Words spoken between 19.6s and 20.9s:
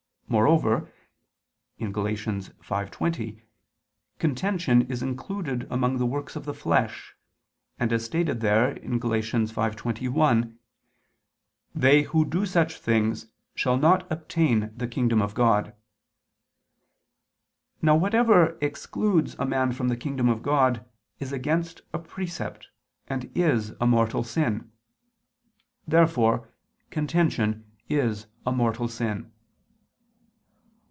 from the kingdom of God and